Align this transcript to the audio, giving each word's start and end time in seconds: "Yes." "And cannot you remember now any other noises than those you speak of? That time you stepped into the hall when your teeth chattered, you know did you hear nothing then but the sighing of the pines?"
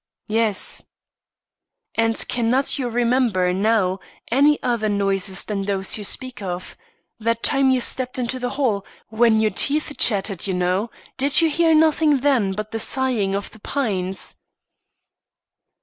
"Yes." 0.27 0.81
"And 1.93 2.27
cannot 2.27 2.79
you 2.79 2.89
remember 2.89 3.53
now 3.53 3.99
any 4.31 4.57
other 4.63 4.89
noises 4.89 5.45
than 5.45 5.61
those 5.61 5.95
you 5.95 6.03
speak 6.03 6.41
of? 6.41 6.75
That 7.19 7.43
time 7.43 7.69
you 7.69 7.81
stepped 7.81 8.17
into 8.17 8.39
the 8.39 8.49
hall 8.57 8.83
when 9.09 9.39
your 9.39 9.51
teeth 9.51 9.95
chattered, 9.99 10.47
you 10.47 10.55
know 10.55 10.89
did 11.17 11.39
you 11.39 11.51
hear 11.51 11.75
nothing 11.75 12.21
then 12.21 12.51
but 12.53 12.71
the 12.71 12.79
sighing 12.79 13.35
of 13.35 13.51
the 13.51 13.59
pines?" 13.59 14.37